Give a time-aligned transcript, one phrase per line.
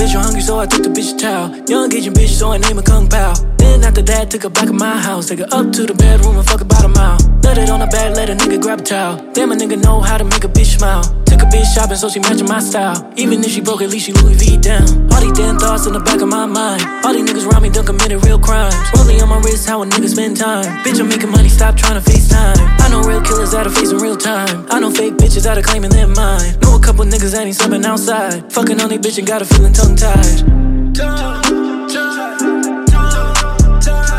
[0.00, 1.48] Bitch you hungry, so I took the bitch a towel.
[1.68, 3.34] Young Asian bitch, so I named her Kung Pao.
[3.58, 5.28] Then after that, took her back of my house.
[5.28, 7.18] Take her up to the bedroom and fuck about a mile.
[7.42, 9.20] Let it on the bed, let a nigga grab a towel.
[9.34, 11.04] Damn, a nigga know how to make a bitch smile.
[11.40, 13.00] Took a bitch shopping, so she matching my style.
[13.16, 14.84] Even if she broke, at least she Louis V down.
[15.10, 16.82] All these damn thoughts in the back of my mind.
[17.02, 18.74] All these niggas around me done committed real crimes.
[18.94, 20.66] Rolling on my wrist, how a nigga spend time.
[20.84, 22.58] Bitch, I'm making money, stop trying to FaceTime.
[22.80, 24.66] I know real killers out of face in real time.
[24.68, 26.60] I know fake bitches out of claiming they're mine.
[26.60, 28.52] Know a couple niggas that ain't sleeping outside.
[28.52, 30.24] Fucking on they bitch and got a feeling tongue tied.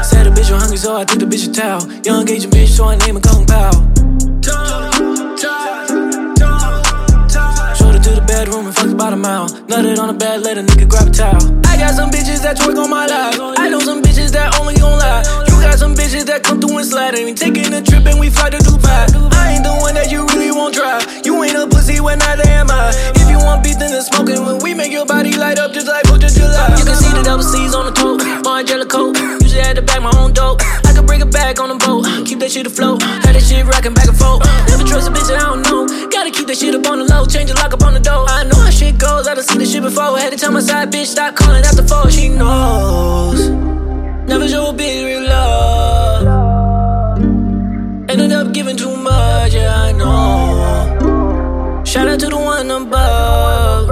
[0.09, 1.85] Said a bitch you hungry, so I took the bitch a towel.
[2.01, 4.00] Young Asian bitch, so I name her Kung Pao.
[9.67, 11.41] Nutted on the bed, let a nigga grab a towel.
[11.67, 13.35] I got some bitches that twerk on my life.
[13.57, 15.23] I know some bitches that only gon' lie.
[15.47, 17.15] You got some bitches that come through and slide.
[17.15, 19.07] And we taking a trip and we fly to Dubai.
[19.33, 20.99] I ain't the one that you really won't try.
[21.23, 22.91] You ain't a pussy when neither am I.
[23.15, 24.43] If you want beef, then it's smoking.
[24.43, 26.75] When we make your body light up just like 4th of July.
[26.75, 28.19] You can see the double C's on the toe.
[28.43, 29.15] More Angelico.
[29.39, 30.59] Usually had to back my own dope.
[30.83, 32.03] I could bring it back on the boat.
[32.27, 33.01] Keep that shit afloat.
[33.23, 34.43] Had that shit rocking back and forth.
[34.67, 35.87] Never trust a bitch that I don't know.
[36.11, 37.23] Gotta keep that shit up on the low.
[37.25, 38.27] Change the lock up on the door.
[38.27, 38.50] I know
[39.01, 39.27] goes.
[39.27, 40.17] I done seen this shit before.
[40.17, 42.09] Had to tell my side bitch stop calling after four.
[42.11, 43.49] She knows.
[44.29, 46.23] Never show a bitch real love.
[48.09, 51.83] Ended up giving too much, yeah, I know.
[51.85, 53.89] Shout out to the one above.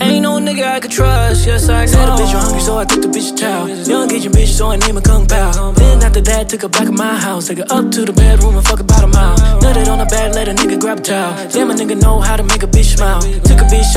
[0.00, 1.92] Ain't no nigga I could trust, yes I know.
[1.92, 3.68] Said a bitch hungry, so I took the bitch a towel.
[3.68, 5.72] Young Asian bitch, so I name her Kung Pao.
[5.72, 7.48] Then after that, took her back of my house.
[7.48, 9.36] Take her up to the bedroom and fuck about a mile.
[9.60, 11.32] Nutted on the bed, let a nigga grab a towel.
[11.50, 12.96] Damn, a nigga know how to make a bitch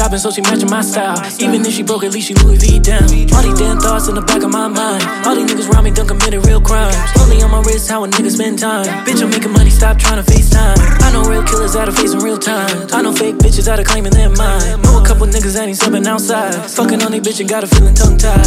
[0.06, 1.18] shopping, so she matching my style.
[1.42, 3.04] Even if she broke, at least she Louis V down.
[3.34, 5.02] All these damn thoughts in the back of my mind.
[5.26, 6.96] All these niggas around me done committed real crimes.
[7.20, 8.86] Only on my wrist, how a nigga spend time.
[9.06, 10.78] Bitch, I'm making money, stop trying to FaceTime.
[11.02, 12.70] I know real killers out of face in real time.
[12.94, 14.82] I know fake bitches out of claiming they're mine.
[14.82, 16.54] Know a couple niggas that ain't stepping outside.
[16.70, 18.46] Fucking on they bitch and got a feeling tongue tied.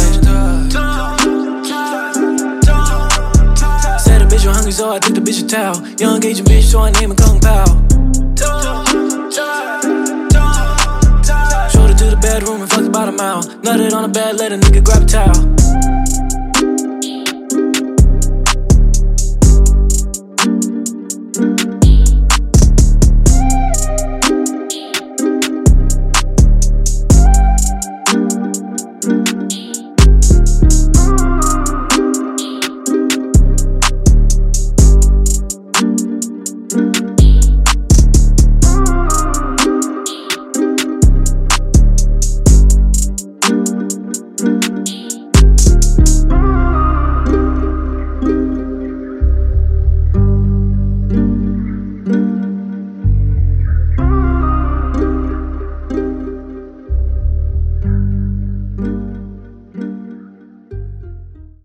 [3.99, 5.75] Said a bitch you hungry, so I took the bitch a towel.
[5.97, 8.78] Young Asian bitch, so I name her Kung Pao.
[13.19, 13.41] Mile.
[13.63, 15.98] Nutted on a bed, let a nigga grab a towel.